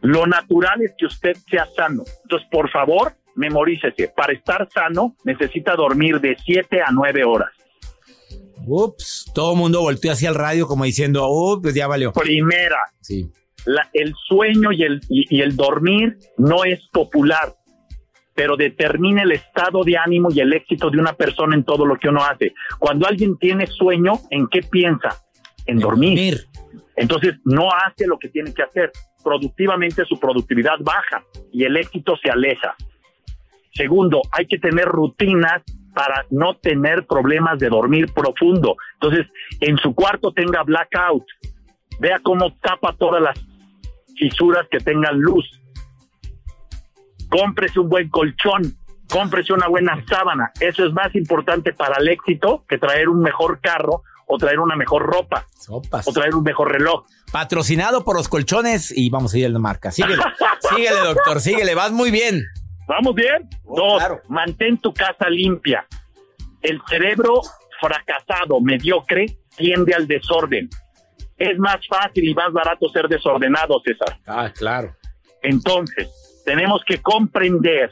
Lo 0.00 0.26
natural 0.26 0.82
es 0.82 0.94
que 0.96 1.06
usted 1.06 1.36
sea 1.50 1.66
sano. 1.76 2.04
Entonces, 2.22 2.48
por 2.50 2.70
favor, 2.70 3.14
memorícese. 3.38 4.08
Para 4.14 4.32
estar 4.34 4.68
sano, 4.72 5.16
necesita 5.24 5.74
dormir 5.76 6.20
de 6.20 6.36
7 6.44 6.80
a 6.82 6.90
9 6.92 7.24
horas. 7.24 7.50
Ups. 8.66 9.30
Todo 9.34 9.52
el 9.52 9.58
mundo 9.58 9.80
volteó 9.80 10.12
hacia 10.12 10.28
el 10.28 10.34
radio 10.34 10.66
como 10.66 10.84
diciendo, 10.84 11.26
ups, 11.30 11.62
pues 11.62 11.74
ya 11.74 11.86
valió. 11.86 12.12
Primera, 12.12 12.76
Sí. 13.00 13.30
la- 13.64 13.88
el 13.92 14.12
sueño 14.26 14.72
y 14.72 14.82
el, 14.82 15.00
y, 15.08 15.36
y 15.36 15.40
el 15.40 15.56
dormir 15.56 16.18
no 16.36 16.64
es 16.64 16.80
popular, 16.92 17.54
pero 18.34 18.56
determina 18.56 19.22
el 19.22 19.32
estado 19.32 19.82
de 19.84 19.96
ánimo 19.96 20.28
y 20.32 20.40
el 20.40 20.52
éxito 20.52 20.90
de 20.90 20.98
una 20.98 21.12
persona 21.14 21.54
en 21.54 21.64
todo 21.64 21.86
lo 21.86 21.96
que 21.96 22.08
uno 22.08 22.22
hace. 22.24 22.52
Cuando 22.78 23.06
alguien 23.06 23.36
tiene 23.38 23.66
sueño, 23.66 24.12
¿en 24.30 24.48
qué 24.48 24.60
piensa? 24.62 25.16
En 25.66 25.78
dormir. 25.78 26.46
Entonces 26.96 27.34
no 27.44 27.68
hace 27.70 28.06
lo 28.06 28.18
que 28.18 28.28
tiene 28.28 28.52
que 28.52 28.62
hacer. 28.62 28.90
Productivamente 29.22 30.04
su 30.04 30.18
productividad 30.18 30.78
baja 30.80 31.22
y 31.52 31.64
el 31.64 31.76
éxito 31.76 32.16
se 32.22 32.30
aleja. 32.30 32.74
Segundo, 33.72 34.22
hay 34.32 34.46
que 34.46 34.58
tener 34.58 34.86
rutinas 34.86 35.62
para 35.94 36.24
no 36.30 36.56
tener 36.56 37.06
problemas 37.06 37.58
de 37.58 37.68
dormir 37.68 38.12
profundo. 38.14 38.76
Entonces, 38.94 39.26
en 39.60 39.78
su 39.78 39.94
cuarto 39.94 40.32
tenga 40.32 40.62
blackout. 40.62 41.24
Vea 41.98 42.20
cómo 42.22 42.54
tapa 42.60 42.94
todas 42.96 43.20
las 43.20 43.38
fisuras 44.16 44.66
que 44.70 44.78
tengan 44.78 45.18
luz. 45.18 45.44
Cómprese 47.30 47.80
un 47.80 47.88
buen 47.88 48.08
colchón, 48.08 48.62
cómprese 49.10 49.52
una 49.52 49.68
buena 49.68 50.02
sábana. 50.08 50.52
Eso 50.60 50.86
es 50.86 50.92
más 50.92 51.14
importante 51.14 51.72
para 51.72 51.98
el 51.98 52.08
éxito 52.08 52.64
que 52.68 52.78
traer 52.78 53.08
un 53.08 53.20
mejor 53.20 53.60
carro 53.60 54.02
o 54.28 54.36
traer 54.36 54.60
una 54.60 54.76
mejor 54.76 55.02
ropa 55.02 55.46
Sopas. 55.58 56.06
o 56.06 56.12
traer 56.12 56.34
un 56.34 56.44
mejor 56.44 56.70
reloj. 56.70 57.06
Patrocinado 57.32 58.04
por 58.04 58.16
los 58.16 58.28
colchones 58.28 58.96
y 58.96 59.10
vamos 59.10 59.34
a 59.34 59.38
ir 59.38 59.46
a 59.46 59.48
la 59.48 59.58
marca. 59.58 59.90
Síguele, 59.90 60.22
síguele, 60.70 61.00
doctor, 61.00 61.40
síguele, 61.40 61.74
vas 61.74 61.92
muy 61.92 62.10
bien. 62.10 62.44
¿Vamos 62.88 63.14
bien? 63.14 63.48
Dos, 63.64 64.02
mantén 64.28 64.78
tu 64.78 64.92
casa 64.94 65.28
limpia. 65.28 65.86
El 66.62 66.80
cerebro 66.88 67.42
fracasado, 67.78 68.60
mediocre, 68.60 69.26
tiende 69.56 69.94
al 69.94 70.06
desorden. 70.06 70.68
Es 71.36 71.58
más 71.58 71.86
fácil 71.86 72.28
y 72.28 72.34
más 72.34 72.50
barato 72.52 72.88
ser 72.88 73.06
desordenado, 73.06 73.80
César. 73.84 74.18
Ah, 74.26 74.50
claro. 74.52 74.96
Entonces, 75.42 76.42
tenemos 76.44 76.82
que 76.84 77.00
comprender 77.00 77.90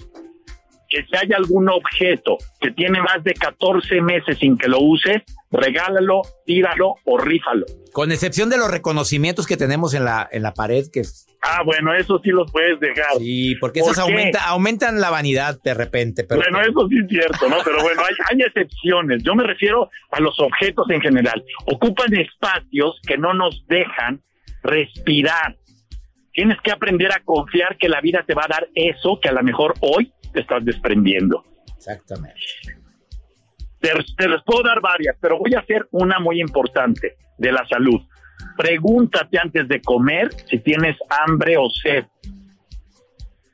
que 0.88 1.04
si 1.04 1.16
hay 1.16 1.32
algún 1.36 1.68
objeto 1.68 2.36
que 2.60 2.70
tiene 2.70 3.00
más 3.00 3.22
de 3.24 3.34
14 3.34 4.00
meses 4.00 4.38
sin 4.38 4.56
que 4.56 4.68
lo 4.68 4.80
uses, 4.80 5.22
regálalo, 5.50 6.22
tíralo 6.44 6.94
o 7.04 7.18
rífalo. 7.18 7.66
Con 7.92 8.12
excepción 8.12 8.50
de 8.50 8.58
los 8.58 8.70
reconocimientos 8.70 9.46
que 9.46 9.56
tenemos 9.56 9.94
en 9.94 10.04
la, 10.04 10.28
en 10.30 10.42
la 10.42 10.52
pared, 10.54 10.84
que 10.92 11.00
es- 11.00 11.26
Ah, 11.42 11.62
bueno, 11.64 11.94
eso 11.94 12.20
sí 12.24 12.30
los 12.30 12.50
puedes 12.50 12.80
dejar. 12.80 13.16
sí, 13.18 13.54
porque 13.60 13.80
¿Por 13.80 13.90
esos 13.92 13.98
aumenta, 14.02 14.44
aumentan 14.48 15.00
la 15.00 15.10
vanidad 15.10 15.58
de 15.62 15.74
repente. 15.74 16.24
Pero 16.24 16.40
bueno, 16.40 16.60
eso 16.60 16.88
sí 16.88 16.96
es 16.98 17.08
cierto, 17.08 17.48
¿no? 17.48 17.56
Pero 17.64 17.80
bueno, 17.82 18.02
hay, 18.02 18.14
hay 18.30 18.42
excepciones. 18.46 19.22
Yo 19.22 19.34
me 19.34 19.44
refiero 19.44 19.88
a 20.10 20.20
los 20.20 20.38
objetos 20.40 20.90
en 20.90 21.00
general. 21.00 21.44
Ocupan 21.66 22.12
espacios 22.16 22.98
que 23.06 23.16
no 23.16 23.32
nos 23.32 23.64
dejan 23.68 24.20
respirar. 24.62 25.56
Tienes 26.36 26.60
que 26.60 26.70
aprender 26.70 27.10
a 27.12 27.20
confiar 27.24 27.78
que 27.78 27.88
la 27.88 28.02
vida 28.02 28.22
te 28.26 28.34
va 28.34 28.42
a 28.44 28.48
dar 28.48 28.68
eso 28.74 29.18
que 29.22 29.30
a 29.30 29.32
lo 29.32 29.42
mejor 29.42 29.72
hoy 29.80 30.12
te 30.34 30.40
estás 30.40 30.62
desprendiendo. 30.62 31.42
Exactamente. 31.78 32.38
Te, 33.80 33.90
te 34.18 34.28
les 34.28 34.42
puedo 34.44 34.62
dar 34.62 34.82
varias, 34.82 35.16
pero 35.18 35.38
voy 35.38 35.54
a 35.54 35.60
hacer 35.60 35.88
una 35.92 36.18
muy 36.18 36.38
importante 36.38 37.16
de 37.38 37.52
la 37.52 37.66
salud. 37.66 38.02
Pregúntate 38.54 39.38
antes 39.38 39.66
de 39.66 39.80
comer 39.80 40.30
si 40.50 40.58
tienes 40.58 40.98
hambre 41.08 41.56
o 41.56 41.70
sed. 41.70 42.04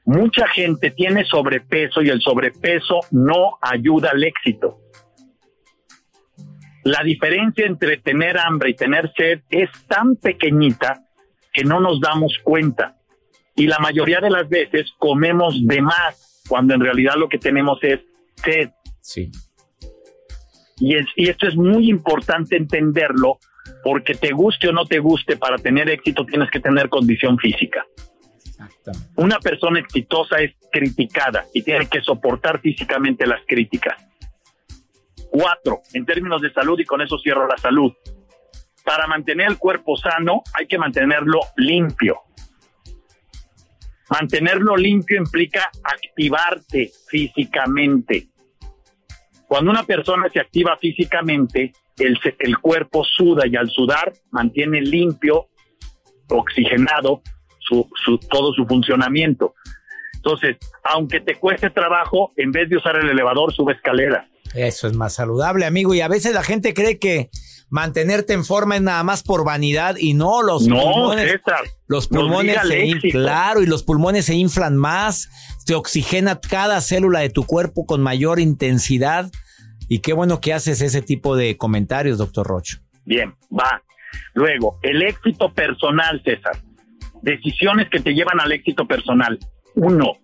Mucha 0.04 0.48
gente 0.48 0.90
tiene 0.90 1.24
sobrepeso 1.24 2.02
y 2.02 2.08
el 2.08 2.20
sobrepeso 2.20 2.98
no 3.12 3.58
ayuda 3.60 4.10
al 4.10 4.24
éxito. 4.24 4.80
La 6.82 7.04
diferencia 7.04 7.64
entre 7.64 7.98
tener 7.98 8.36
hambre 8.38 8.70
y 8.70 8.74
tener 8.74 9.12
sed 9.16 9.42
es 9.50 9.70
tan 9.86 10.16
pequeñita 10.16 11.00
que 11.52 11.64
no 11.64 11.80
nos 11.80 12.00
damos 12.00 12.38
cuenta. 12.42 12.96
Y 13.54 13.66
la 13.66 13.78
mayoría 13.78 14.20
de 14.20 14.30
las 14.30 14.48
veces 14.48 14.90
comemos 14.98 15.66
de 15.66 15.82
más 15.82 16.42
cuando 16.48 16.74
en 16.74 16.80
realidad 16.80 17.14
lo 17.16 17.28
que 17.28 17.38
tenemos 17.38 17.78
es 17.82 18.00
sed. 18.36 18.70
Sí. 19.00 19.30
Y, 20.78 20.96
es- 20.96 21.06
y 21.16 21.28
esto 21.28 21.46
es 21.46 21.54
muy 21.54 21.88
importante 21.90 22.56
entenderlo 22.56 23.38
porque 23.84 24.14
te 24.14 24.32
guste 24.32 24.68
o 24.68 24.72
no 24.72 24.84
te 24.86 24.98
guste, 24.98 25.36
para 25.36 25.56
tener 25.58 25.88
éxito 25.90 26.24
tienes 26.26 26.50
que 26.50 26.60
tener 26.60 26.88
condición 26.88 27.38
física. 27.38 27.84
Una 29.16 29.38
persona 29.38 29.78
exitosa 29.80 30.36
es 30.40 30.52
criticada 30.72 31.44
y 31.52 31.62
tiene 31.62 31.86
que 31.88 32.00
soportar 32.00 32.60
físicamente 32.60 33.26
las 33.26 33.40
críticas. 33.46 33.96
Cuatro, 35.30 35.82
en 35.94 36.04
términos 36.04 36.42
de 36.42 36.52
salud, 36.52 36.78
y 36.78 36.84
con 36.84 37.00
eso 37.00 37.18
cierro 37.18 37.46
la 37.46 37.56
salud. 37.56 37.92
Para 38.84 39.06
mantener 39.06 39.48
el 39.48 39.58
cuerpo 39.58 39.96
sano 39.96 40.42
hay 40.54 40.66
que 40.66 40.78
mantenerlo 40.78 41.40
limpio. 41.56 42.20
Mantenerlo 44.10 44.76
limpio 44.76 45.16
implica 45.16 45.70
activarte 45.82 46.90
físicamente. 47.08 48.28
Cuando 49.46 49.70
una 49.70 49.84
persona 49.84 50.28
se 50.32 50.40
activa 50.40 50.76
físicamente, 50.78 51.72
el, 51.98 52.18
el 52.38 52.58
cuerpo 52.58 53.04
suda 53.04 53.46
y 53.46 53.56
al 53.56 53.68
sudar 53.70 54.12
mantiene 54.30 54.80
limpio, 54.80 55.48
oxigenado 56.28 57.22
su, 57.58 57.88
su- 58.04 58.18
todo 58.18 58.52
su 58.52 58.66
funcionamiento. 58.66 59.54
Entonces, 60.14 60.56
aunque 60.84 61.20
te 61.20 61.36
cueste 61.36 61.70
trabajo, 61.70 62.32
en 62.36 62.52
vez 62.52 62.68
de 62.68 62.76
usar 62.76 62.96
el 62.96 63.08
elevador, 63.08 63.52
sube 63.52 63.74
escaleras. 63.74 64.26
Eso 64.54 64.86
es 64.86 64.94
más 64.94 65.14
saludable, 65.14 65.64
amigo. 65.66 65.94
Y 65.94 66.00
a 66.00 66.08
veces 66.08 66.34
la 66.34 66.42
gente 66.42 66.74
cree 66.74 66.98
que 66.98 67.28
mantenerte 67.72 68.34
en 68.34 68.44
forma 68.44 68.76
es 68.76 68.82
nada 68.82 69.02
más 69.02 69.22
por 69.22 69.44
vanidad 69.44 69.96
y 69.98 70.12
no 70.14 70.42
los 70.42 70.68
No, 70.68 70.76
pulmones. 70.78 71.32
César. 71.32 71.60
Los 71.88 72.06
pulmones 72.06 72.58
se 72.68 72.84
in- 72.84 72.96
éxito. 72.98 73.18
claro, 73.18 73.62
y 73.62 73.66
los 73.66 73.82
pulmones 73.82 74.26
se 74.26 74.34
inflan 74.34 74.76
más, 74.76 75.28
te 75.66 75.74
oxigena 75.74 76.38
cada 76.38 76.80
célula 76.82 77.20
de 77.20 77.30
tu 77.30 77.44
cuerpo 77.44 77.86
con 77.86 78.02
mayor 78.02 78.38
intensidad. 78.40 79.30
Y 79.88 79.98
qué 80.00 80.12
bueno 80.12 80.40
que 80.40 80.52
haces 80.52 80.80
ese 80.82 81.00
tipo 81.02 81.34
de 81.34 81.56
comentarios, 81.56 82.18
doctor 82.18 82.46
Rocho. 82.46 82.78
Bien, 83.04 83.34
va. 83.50 83.82
Luego, 84.34 84.78
el 84.82 85.02
éxito 85.02 85.52
personal, 85.52 86.22
César. 86.24 86.56
Decisiones 87.22 87.88
que 87.90 88.00
te 88.00 88.12
llevan 88.14 88.40
al 88.40 88.52
éxito 88.52 88.86
personal. 88.86 89.38
Uno, 89.74 90.18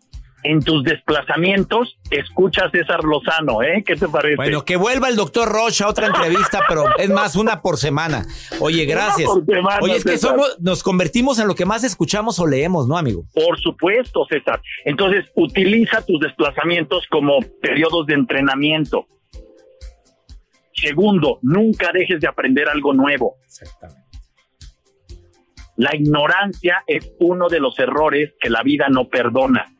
en 0.44 0.62
tus 0.62 0.84
desplazamientos, 0.84 1.98
escucha 2.10 2.66
a 2.66 2.70
César 2.70 3.02
Lozano, 3.04 3.62
¿eh? 3.62 3.82
¿Qué 3.84 3.96
te 3.96 4.08
parece? 4.08 4.36
Bueno, 4.36 4.64
que 4.64 4.76
vuelva 4.76 5.08
el 5.08 5.16
doctor 5.16 5.48
Rocha 5.48 5.86
a 5.86 5.88
otra 5.88 6.06
entrevista, 6.06 6.60
pero 6.68 6.84
es 6.96 7.10
más, 7.10 7.36
una 7.36 7.60
por 7.60 7.76
semana. 7.76 8.24
Oye, 8.60 8.84
gracias. 8.84 9.28
Oye, 9.80 9.96
es 9.96 10.04
que 10.04 10.18
somos, 10.18 10.56
nos 10.60 10.82
convertimos 10.82 11.38
en 11.38 11.48
lo 11.48 11.54
que 11.54 11.64
más 11.64 11.84
escuchamos 11.84 12.38
o 12.38 12.46
leemos, 12.46 12.86
¿no, 12.86 12.96
amigo? 12.96 13.24
Por 13.34 13.58
supuesto, 13.60 14.26
César. 14.28 14.60
Entonces, 14.84 15.26
utiliza 15.34 16.04
tus 16.04 16.20
desplazamientos 16.20 17.06
como 17.10 17.40
periodos 17.60 18.06
de 18.06 18.14
entrenamiento. 18.14 19.06
Segundo, 20.72 21.40
nunca 21.42 21.90
dejes 21.92 22.20
de 22.20 22.28
aprender 22.28 22.68
algo 22.68 22.92
nuevo. 22.92 23.36
Exactamente. 23.44 24.08
La 25.76 25.94
ignorancia 25.94 26.82
es 26.86 27.12
uno 27.20 27.48
de 27.48 27.60
los 27.60 27.78
errores 27.78 28.34
que 28.40 28.50
la 28.50 28.62
vida 28.62 28.88
no 28.88 29.08
perdona. 29.08 29.77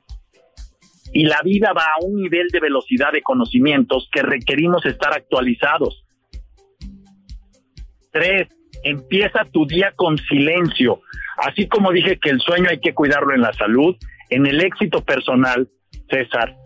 Y 1.12 1.24
la 1.24 1.40
vida 1.42 1.72
va 1.72 1.84
a 1.84 2.04
un 2.04 2.16
nivel 2.16 2.48
de 2.48 2.60
velocidad 2.60 3.12
de 3.12 3.22
conocimientos 3.22 4.08
que 4.12 4.22
requerimos 4.22 4.84
estar 4.84 5.12
actualizados. 5.12 6.04
Tres, 8.12 8.48
empieza 8.82 9.44
tu 9.44 9.66
día 9.66 9.92
con 9.96 10.18
silencio. 10.18 11.00
Así 11.38 11.68
como 11.68 11.92
dije 11.92 12.18
que 12.18 12.30
el 12.30 12.40
sueño 12.40 12.68
hay 12.68 12.80
que 12.80 12.94
cuidarlo 12.94 13.34
en 13.34 13.42
la 13.42 13.52
salud, 13.52 13.96
en 14.28 14.46
el 14.46 14.60
éxito 14.60 15.04
personal, 15.04 15.68
César, 16.10 16.56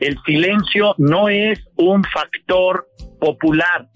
el 0.00 0.18
silencio 0.26 0.94
no 0.98 1.28
es 1.28 1.60
un 1.76 2.02
factor 2.04 2.86
popular, 3.20 3.88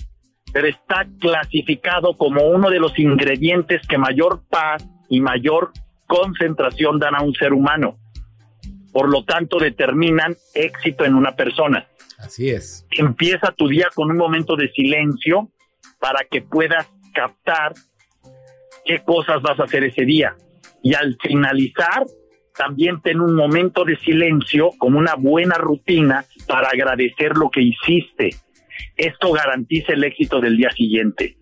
pero 0.53 0.69
está 0.69 1.07
clasificado 1.21 2.17
como 2.17 2.49
uno 2.49 2.71
de 2.71 2.79
los 2.79 2.99
ingredientes 2.99 3.87
que 3.89 3.99
mayor 3.99 4.43
paz 4.49 4.89
y 5.09 5.21
mayor 5.21 5.73
concentración 6.07 6.99
dan 6.99 7.17
a 7.17 7.23
un 7.23 7.35
ser 7.35 7.53
humano 7.53 7.99
por 8.97 9.11
lo 9.11 9.25
tanto 9.25 9.59
determinan 9.59 10.35
éxito 10.55 11.05
en 11.05 11.17
una 11.17 11.37
persona. 11.37 11.87
Así 12.17 12.49
es. 12.49 12.87
Empieza 12.93 13.53
tu 13.53 13.69
día 13.69 13.89
con 13.95 14.11
un 14.11 14.17
momento 14.17 14.57
de 14.57 14.71
silencio 14.73 15.51
para 15.99 16.25
que 16.31 16.41
puedas 16.41 16.91
captar 17.13 17.75
qué 18.87 19.03
cosas 19.05 19.43
vas 19.43 19.61
a 19.61 19.65
hacer 19.65 19.85
ese 19.85 20.07
día. 20.07 20.35
Y 20.83 20.95
al 20.95 21.19
finalizar, 21.21 22.07
también 22.57 23.03
ten 23.03 23.21
un 23.21 23.37
momento 23.37 23.85
de 23.85 23.99
silencio 23.99 24.71
como 24.79 24.99
una 24.99 25.15
buena 25.15 25.57
rutina 25.57 26.25
para 26.49 26.69
agradecer 26.69 27.37
lo 27.37 27.51
que 27.51 27.61
hiciste. 27.61 28.31
Esto 28.97 29.31
garantiza 29.31 29.93
el 29.93 30.05
éxito 30.05 30.41
del 30.41 30.57
día 30.57 30.71
siguiente. 30.71 31.37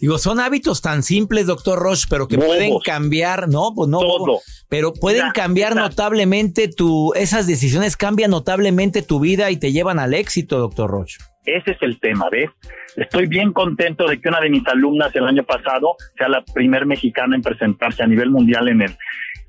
Digo, 0.00 0.16
son 0.18 0.38
hábitos 0.38 0.80
tan 0.80 1.02
simples, 1.02 1.46
doctor 1.46 1.78
Roche, 1.78 2.06
pero 2.08 2.28
que 2.28 2.38
pueden 2.38 2.78
cambiar, 2.84 3.48
no, 3.48 3.72
pues 3.74 3.88
no, 3.88 3.98
Todo. 3.98 4.38
pero 4.68 4.92
pueden 4.92 5.30
cambiar 5.34 5.74
notablemente 5.74 6.68
tu, 6.68 7.12
esas 7.14 7.48
decisiones 7.48 7.96
cambian 7.96 8.30
notablemente 8.30 9.02
tu 9.02 9.18
vida 9.18 9.50
y 9.50 9.56
te 9.56 9.72
llevan 9.72 9.98
al 9.98 10.14
éxito, 10.14 10.58
doctor 10.58 10.88
Roche. 10.88 11.18
Ese 11.44 11.72
es 11.72 11.78
el 11.80 11.98
tema, 11.98 12.28
¿ves? 12.30 12.50
Estoy 12.96 13.26
bien 13.26 13.52
contento 13.52 14.06
de 14.06 14.20
que 14.20 14.28
una 14.28 14.40
de 14.40 14.50
mis 14.50 14.66
alumnas 14.68 15.14
el 15.16 15.24
año 15.24 15.42
pasado 15.42 15.96
sea 16.16 16.28
la 16.28 16.44
primer 16.44 16.86
mexicana 16.86 17.34
en 17.34 17.42
presentarse 17.42 18.02
a 18.02 18.06
nivel 18.06 18.30
mundial 18.30 18.68
en 18.68 18.82
el, 18.82 18.96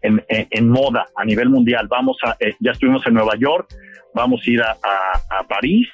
en, 0.02 0.26
en, 0.30 0.70
moda, 0.70 1.08
a 1.16 1.26
nivel 1.26 1.50
mundial. 1.50 1.88
Vamos 1.88 2.18
a, 2.24 2.36
eh, 2.40 2.56
ya 2.60 2.72
estuvimos 2.72 3.06
en 3.06 3.14
Nueva 3.14 3.34
York, 3.38 3.72
vamos 4.16 4.42
a 4.46 4.50
ir 4.50 4.62
a, 4.62 4.72
a, 4.72 5.40
a 5.42 5.48
París 5.48 5.88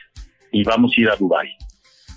y 0.51 0.63
vamos 0.63 0.93
a 0.95 1.01
ir 1.01 1.09
a 1.09 1.15
Dubái 1.17 1.57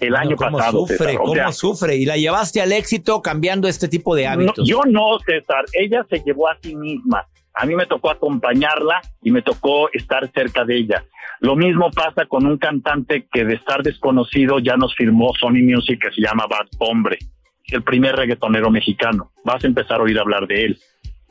el 0.00 0.16
año 0.16 0.36
¿cómo 0.36 0.58
pasado. 0.58 0.80
Sufre, 0.80 0.96
César. 0.96 1.16
¿Cómo 1.16 1.34
sea, 1.34 1.52
sufre? 1.52 1.96
Y 1.96 2.06
la 2.06 2.16
llevaste 2.16 2.60
al 2.60 2.72
éxito 2.72 3.22
cambiando 3.22 3.68
este 3.68 3.88
tipo 3.88 4.14
de 4.14 4.26
hábitos. 4.26 4.58
no, 4.58 4.64
yo 4.64 4.82
no, 4.86 5.18
César. 5.26 5.64
Ella 5.72 6.06
se 6.08 6.20
llevó 6.20 6.48
a 6.48 6.56
sí 6.62 6.74
misma. 6.74 7.26
A 7.54 7.66
mí 7.66 7.74
me 7.74 7.86
tocó 7.86 8.10
acompañarla 8.10 9.00
y 9.22 9.30
me 9.30 9.42
tocó 9.42 9.90
estar 9.92 10.30
cerca 10.32 10.64
de 10.64 10.76
ella. 10.76 11.04
Lo 11.40 11.56
mismo 11.56 11.90
pasa 11.90 12.26
con 12.26 12.46
un 12.46 12.58
cantante 12.58 13.26
que 13.32 13.44
de 13.44 13.54
estar 13.54 13.82
desconocido 13.82 14.58
ya 14.58 14.76
nos 14.76 14.94
firmó 14.94 15.32
Sony 15.38 15.62
Music 15.62 16.00
que 16.02 16.12
se 16.12 16.20
llama 16.20 16.46
Bad 16.48 16.68
Hombre, 16.78 17.18
el 17.66 17.82
primer 17.82 18.16
reggaetonero 18.16 18.70
mexicano. 18.70 19.32
Vas 19.44 19.62
a 19.62 19.66
empezar 19.66 20.00
a 20.00 20.02
oír 20.02 20.18
hablar 20.18 20.46
de 20.46 20.64
él. 20.66 20.78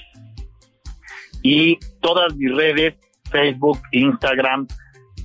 y 1.42 1.78
todas 2.02 2.36
mis 2.36 2.56
redes, 2.56 2.94
Facebook, 3.30 3.80
Instagram, 3.92 4.68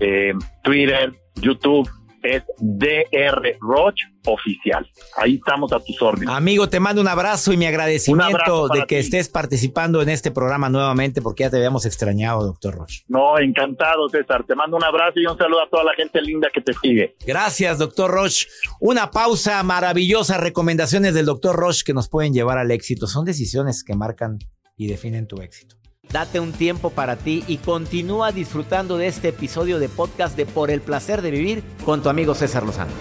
eh, 0.01 0.33
Twitter, 0.63 1.13
YouTube, 1.37 1.89
es 2.23 2.43
DR 2.59 3.57
Roch 3.61 3.97
Oficial. 4.27 4.87
Ahí 5.17 5.37
estamos 5.37 5.73
a 5.73 5.81
tus 5.81 6.01
órdenes. 6.03 6.29
Amigo, 6.35 6.69
te 6.69 6.81
mando 6.81 7.01
un 7.01 7.09
abrazo 7.09 7.53
y 7.53 7.57
mi 7.57 7.67
agradecimiento 7.67 8.69
de 8.69 8.81
que 8.81 8.97
ti. 8.97 8.97
estés 8.97 9.29
participando 9.29 10.03
en 10.03 10.09
este 10.09 10.31
programa 10.31 10.69
nuevamente, 10.69 11.23
porque 11.23 11.45
ya 11.45 11.51
te 11.51 11.57
habíamos 11.57 11.87
extrañado, 11.87 12.45
doctor 12.45 12.75
Roche. 12.75 13.05
No, 13.09 13.39
encantado, 13.39 14.09
César. 14.09 14.45
Te 14.45 14.55
mando 14.55 14.77
un 14.77 14.85
abrazo 14.85 15.21
y 15.21 15.27
un 15.27 15.39
saludo 15.39 15.63
a 15.63 15.69
toda 15.69 15.85
la 15.85 15.95
gente 15.95 16.21
linda 16.21 16.49
que 16.53 16.61
te 16.61 16.73
sigue. 16.75 17.17
Gracias, 17.27 17.79
doctor 17.79 18.11
Roche. 18.11 18.47
Una 18.81 19.11
pausa, 19.11 19.63
maravillosas 19.63 20.41
recomendaciones 20.41 21.15
del 21.15 21.27
doctor 21.27 21.57
Roche 21.57 21.83
que 21.85 21.95
nos 21.95 22.09
pueden 22.09 22.33
llevar 22.33 22.59
al 22.59 22.71
éxito. 22.71 23.07
Son 23.07 23.25
decisiones 23.25 23.85
que 23.85 23.95
marcan 23.95 24.39
y 24.77 24.89
definen 24.89 25.27
tu 25.27 25.41
éxito. 25.41 25.77
Date 26.12 26.40
un 26.40 26.53
tiempo 26.53 26.90
para 26.90 27.16
ti 27.16 27.44
y 27.47 27.59
continúa 27.59 28.33
disfrutando 28.33 28.97
de 28.97 29.09
este 29.09 29.29
episodio 29.29 29.79
de 29.79 29.88
podcast 29.90 30.37
de 30.37 30.47
Por 30.47 30.71
el 30.71 30.81
placer 30.81 31.21
de 31.21 31.31
vivir 31.31 31.62
con 31.85 32.03
tu 32.03 32.09
amigo 32.09 32.35
César 32.35 32.64
Lozano. 32.64 32.92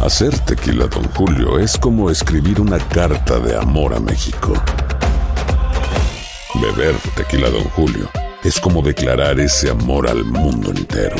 Hacer 0.00 0.38
tequila, 0.40 0.86
Don 0.86 1.04
Julio, 1.14 1.58
es 1.58 1.78
como 1.78 2.10
escribir 2.10 2.60
una 2.60 2.78
carta 2.78 3.38
de 3.38 3.56
amor 3.56 3.94
a 3.94 4.00
México. 4.00 4.52
Beber 6.60 6.94
tequila, 7.16 7.48
Don 7.48 7.64
Julio, 7.70 8.10
es 8.42 8.60
como 8.60 8.82
declarar 8.82 9.40
ese 9.40 9.70
amor 9.70 10.06
al 10.06 10.22
mundo 10.22 10.70
entero. 10.70 11.16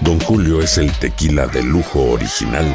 Don 0.00 0.18
Julio 0.20 0.62
es 0.62 0.78
el 0.78 0.90
tequila 0.92 1.46
de 1.46 1.62
lujo 1.62 2.00
original, 2.12 2.74